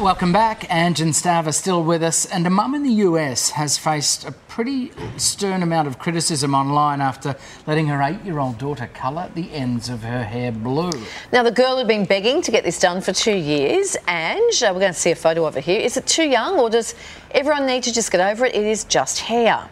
Welcome 0.00 0.32
back. 0.32 0.72
Ange 0.72 1.00
and 1.00 1.12
Stav 1.12 1.48
are 1.48 1.52
still 1.52 1.82
with 1.82 2.04
us, 2.04 2.24
and 2.24 2.46
a 2.46 2.50
mum 2.50 2.76
in 2.76 2.84
the 2.84 3.02
US 3.02 3.50
has 3.50 3.76
faced 3.76 4.24
a 4.24 4.30
pretty 4.30 4.92
stern 5.16 5.64
amount 5.64 5.88
of 5.88 5.98
criticism 5.98 6.54
online 6.54 7.00
after 7.00 7.34
letting 7.66 7.88
her 7.88 8.00
eight 8.02 8.24
year 8.24 8.38
old 8.38 8.58
daughter 8.58 8.88
colour 8.94 9.28
the 9.34 9.52
ends 9.52 9.88
of 9.88 10.04
her 10.04 10.22
hair 10.22 10.52
blue. 10.52 10.92
Now, 11.32 11.42
the 11.42 11.50
girl 11.50 11.78
had 11.78 11.88
been 11.88 12.04
begging 12.04 12.42
to 12.42 12.52
get 12.52 12.62
this 12.62 12.78
done 12.78 13.00
for 13.00 13.12
two 13.12 13.36
years, 13.36 13.96
and 14.06 14.52
uh, 14.62 14.70
we're 14.72 14.78
going 14.78 14.92
to 14.92 14.98
see 14.98 15.10
a 15.10 15.16
photo 15.16 15.44
of 15.44 15.56
it 15.56 15.64
here. 15.64 15.80
Is 15.80 15.96
it 15.96 16.06
too 16.06 16.28
young, 16.28 16.60
or 16.60 16.70
does 16.70 16.94
everyone 17.32 17.66
need 17.66 17.82
to 17.82 17.92
just 17.92 18.12
get 18.12 18.20
over 18.20 18.46
it? 18.46 18.54
It 18.54 18.66
is 18.66 18.84
just 18.84 19.18
hair. 19.18 19.68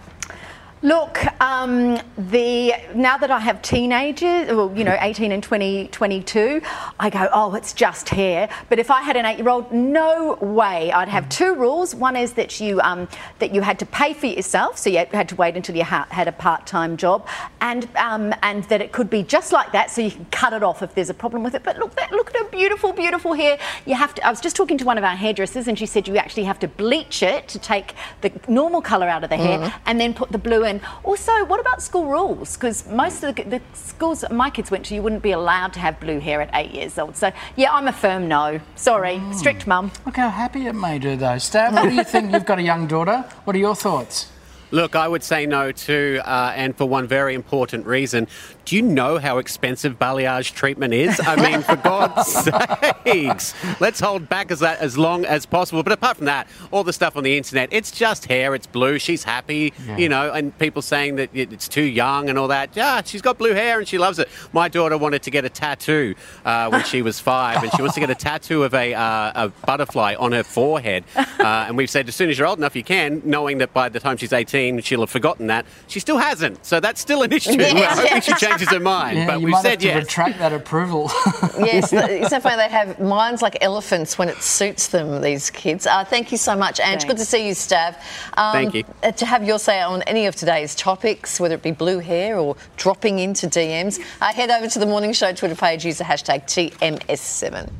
Look, 0.87 1.18
um, 1.41 2.00
the 2.16 2.73
now 2.95 3.18
that 3.18 3.29
I 3.29 3.41
have 3.41 3.61
teenagers, 3.61 4.46
well, 4.55 4.73
you 4.73 4.85
know, 4.85 4.96
18 5.00 5.32
and 5.32 5.43
20, 5.43 5.89
22, 5.89 6.62
I 7.00 7.11
go, 7.11 7.29
oh, 7.32 7.53
it's 7.57 7.73
just 7.73 8.09
hair. 8.09 8.48
But 8.68 8.79
if 8.79 8.89
I 8.89 9.03
had 9.03 9.17
an 9.17 9.27
eight-year-old, 9.27 9.72
no 9.72 10.35
way. 10.41 10.93
I'd 10.93 11.08
have 11.08 11.29
two 11.29 11.57
rules. 11.57 11.93
One 11.93 12.14
is 12.14 12.35
that 12.35 12.61
you 12.61 12.80
um, 12.82 13.08
that 13.41 13.53
you 13.53 13.63
had 13.63 13.80
to 13.80 13.86
pay 13.86 14.13
for 14.13 14.27
yourself, 14.27 14.79
so 14.79 14.89
you 14.89 15.04
had 15.11 15.29
to 15.29 15.35
wait 15.35 15.57
until 15.57 15.75
you 15.75 15.82
ha- 15.82 16.07
had 16.08 16.29
a 16.29 16.32
part-time 16.32 16.96
job, 16.96 17.27
and 17.61 17.89
um, 17.96 18.32
and 18.44 18.63
that 18.64 18.80
it 18.80 18.93
could 18.93 19.11
be 19.11 19.25
just 19.25 19.50
like 19.50 19.72
that, 19.72 19.91
so 19.91 20.03
you 20.03 20.13
can 20.13 20.27
cut 20.27 20.53
it 20.53 20.63
off 20.63 20.82
if 20.82 20.94
there's 20.94 21.11
a 21.11 21.14
problem 21.14 21.43
with 21.43 21.57
it. 21.57 21.64
But 21.64 21.79
look, 21.79 21.96
that, 21.96 22.13
look 22.13 22.32
at 22.32 22.41
her 22.41 22.49
beautiful, 22.50 22.93
beautiful 22.93 23.32
hair. 23.32 23.58
You 23.86 23.96
have 23.96 24.14
to. 24.14 24.25
I 24.25 24.30
was 24.30 24.41
just 24.41 24.55
talking 24.55 24.79
to 24.79 24.85
one 24.85 24.99
of 24.99 25.03
our 25.03 25.16
hairdressers, 25.16 25.66
and 25.66 25.77
she 25.77 25.86
said 25.86 26.07
you 26.07 26.16
actually 26.16 26.44
have 26.44 26.61
to 26.61 26.68
bleach 26.68 27.25
it 27.25 27.49
to 27.49 27.58
take 27.58 27.96
the 28.21 28.30
normal 28.46 28.82
colour 28.82 29.08
out 29.08 29.25
of 29.25 29.30
the 29.30 29.36
hair, 29.36 29.75
and 29.86 30.00
then 30.00 30.14
put 30.14 30.30
the 30.30 30.39
blue 30.39 30.64
in. 30.64 30.75
Also, 31.04 31.44
what 31.44 31.61
about 31.61 31.82
school 31.82 32.06
rules? 32.06 32.56
Because 32.56 32.86
most 32.89 33.22
of 33.22 33.34
the, 33.34 33.42
the 33.44 33.61
schools 33.75 34.20
that 34.22 34.33
my 34.33 34.50
kids 34.50 34.70
went 34.70 34.86
to, 34.86 34.94
you 34.94 35.02
wouldn't 35.02 35.22
be 35.22 35.33
allowed 35.33 35.72
to 35.75 35.80
have 35.80 35.98
blue 36.00 36.19
hair 36.19 36.41
at 36.41 36.50
eight 36.55 36.72
years 36.72 36.98
old. 36.98 37.16
So, 37.16 37.33
yeah, 37.56 37.72
I'm 37.72 37.89
a 37.89 37.92
firm 37.92 38.28
no. 38.28 38.61
Sorry, 38.75 39.19
hmm. 39.19 39.33
strict 39.33 39.66
mum. 39.66 39.91
Look 40.05 40.16
how 40.16 40.30
happy 40.30 40.66
it 40.66 40.75
made 40.75 41.05
her, 41.05 41.16
though. 41.16 41.36
Stav, 41.36 41.72
what 41.72 41.89
do 41.89 41.94
you 41.94 42.05
think? 42.05 42.33
You've 42.33 42.47
got 42.47 42.58
a 42.58 42.62
young 42.62 42.86
daughter. 42.86 43.24
What 43.44 43.56
are 43.56 43.58
your 43.58 43.74
thoughts? 43.74 44.30
Look, 44.70 44.97
I 44.97 45.06
would 45.06 45.22
say 45.22 45.47
no 45.47 45.72
too, 45.72 46.20
uh, 46.25 46.53
and 46.56 46.77
for 46.77 46.86
one 46.86 47.06
very 47.06 47.34
important 47.34 47.86
reason. 47.86 48.27
Do 48.64 48.75
you 48.75 48.83
know 48.83 49.19
how 49.19 49.39
expensive 49.39 49.97
balayage 49.97 50.53
treatment 50.53 50.92
is? 50.92 51.20
I 51.25 51.36
mean, 51.36 51.62
for 51.62 51.77
God's 51.77 52.27
sakes, 53.05 53.55
let's 53.81 54.00
hold 54.00 54.28
back 54.28 54.50
as 54.50 54.59
that 54.59 54.81
as 54.81 54.98
long 54.98 55.25
as 55.25 55.47
possible. 55.47 55.84
But 55.84 55.92
apart 55.92 56.17
from 56.17 56.27
that, 56.27 56.48
all 56.72 56.83
the 56.83 56.92
stuff 56.92 57.17
on 57.17 57.22
the 57.22 57.37
internet, 57.37 57.69
it's 57.70 57.92
just 57.92 58.25
hair. 58.27 58.56
It's 58.56 58.67
blue. 58.67 58.98
She's 58.98 59.22
happy, 59.22 59.72
you 59.97 60.09
know, 60.09 60.33
and 60.33 60.56
people 60.59 60.83
saying 60.83 61.14
that 61.17 61.31
it's 61.33 61.69
too 61.69 61.84
young 61.84 62.28
and 62.28 62.37
all 62.37 62.48
that. 62.48 62.70
Yeah, 62.75 63.03
she's 63.05 63.22
got 63.22 63.39
blue 63.39 63.53
hair 63.55 63.78
and 63.78 63.87
she 63.87 63.98
loves 63.98 64.19
it. 64.19 64.28
My 64.53 64.69
daughter 64.69 64.98
wanted 64.98 65.22
to 65.22 65.31
get 65.31 65.44
a 65.44 65.48
tattoo 65.48 66.17
uh, 66.44 66.69
when 66.70 66.83
she 66.83 67.03
was 67.03 67.20
five, 67.20 67.62
and 67.62 67.72
she 67.75 67.83
wants 67.83 67.94
to 67.94 68.00
get 68.00 68.11
a 68.11 68.17
tattoo 68.17 68.64
of 68.64 68.75
a, 68.75 68.94
uh, 68.94 69.44
a 69.44 69.48
butterfly 69.64 70.17
on 70.19 70.33
her 70.33 70.42
forehead. 70.44 71.05
Uh, 71.37 71.67
and 71.69 71.77
we've 71.77 71.91
said 71.91 72.09
as 72.09 72.17
soon 72.17 72.28
as 72.28 72.37
you're 72.39 72.47
old 72.48 72.59
enough, 72.59 72.75
you 72.75 72.83
can, 72.83 73.22
knowing 73.25 73.59
that 73.59 73.72
by 73.72 73.89
the 73.89 74.00
time 74.00 74.17
she's 74.17 74.33
18, 74.33 74.55
she'll 74.80 75.00
have 75.00 75.10
forgotten 75.10 75.46
that. 75.48 75.66
She 75.86 76.00
still 76.00 76.18
hasn't, 76.18 76.64
so 76.64 76.80
that's 76.80 77.00
still 77.00 77.22
an 77.22 77.32
issue. 77.32 77.56
Yes. 77.76 77.98
Hopefully, 77.98 78.20
she 78.20 78.34
changes 78.34 78.68
her 78.70 78.80
mind. 78.80 79.18
Yeah, 79.18 79.26
but 79.26 79.40
you 79.40 79.46
we've 79.46 79.52
might 79.52 79.62
said 79.62 79.70
have 79.72 79.78
to 79.80 79.86
yes. 79.86 80.02
retract 80.04 80.38
that 80.38 80.52
approval. 80.52 81.10
Yes, 81.58 81.92
it's 81.92 82.28
so 82.30 82.38
funny. 82.40 82.56
They 82.56 82.68
have 82.68 83.00
minds 83.00 83.40
like 83.42 83.56
elephants 83.62 84.18
when 84.18 84.28
it 84.28 84.36
suits 84.42 84.88
them, 84.88 85.22
these 85.22 85.50
kids. 85.50 85.86
Uh, 85.86 86.04
thank 86.04 86.30
you 86.32 86.38
so 86.38 86.54
much, 86.54 86.80
Ange. 86.80 87.06
Good 87.06 87.16
to 87.16 87.24
see 87.24 87.46
you, 87.48 87.54
Stav. 87.54 87.96
Um, 88.36 88.52
Thank 88.52 88.74
you. 88.74 88.84
uh, 89.02 89.10
To 89.12 89.26
have 89.26 89.42
your 89.44 89.58
say 89.58 89.80
on 89.80 90.02
any 90.02 90.26
of 90.26 90.36
today's 90.36 90.74
topics, 90.74 91.41
whether 91.41 91.54
it 91.54 91.62
be 91.62 91.70
blue 91.70 91.98
hair 91.98 92.38
or 92.38 92.56
dropping 92.76 93.18
into 93.20 93.46
DMs, 93.46 93.98
uh, 94.20 94.32
head 94.32 94.50
over 94.50 94.68
to 94.68 94.78
the 94.78 94.86
Morning 94.86 95.12
Show 95.12 95.32
Twitter 95.32 95.54
page, 95.56 95.84
use 95.84 95.98
the 95.98 96.04
hashtag 96.04 96.44
TMS7. 96.44 97.70